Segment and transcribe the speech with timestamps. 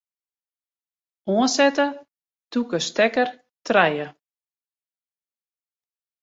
[1.33, 1.87] Oansette
[2.51, 3.29] tûke stekker
[3.65, 4.07] trije.